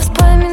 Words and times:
прошепчу 0.00 0.49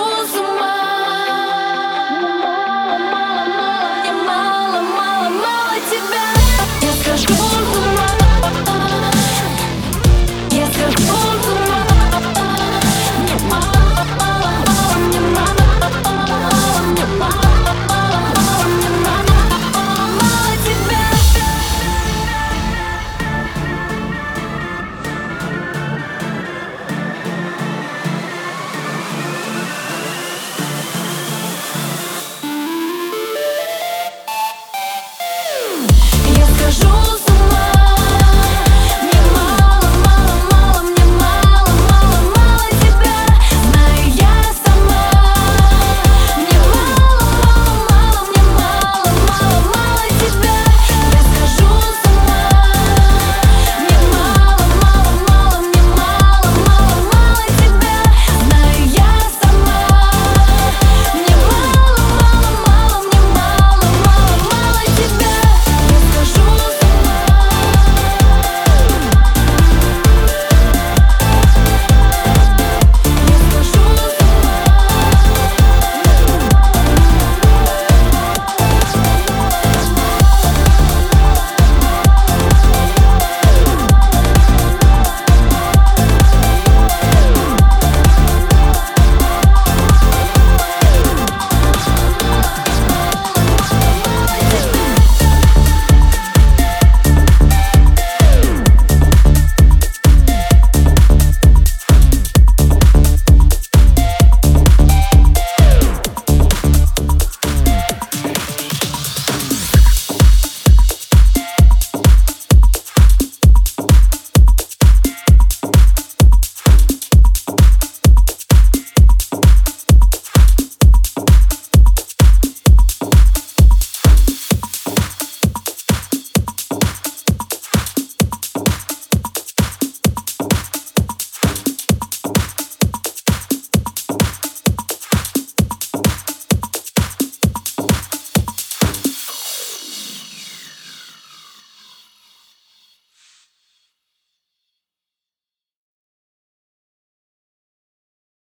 rules. 0.00 0.39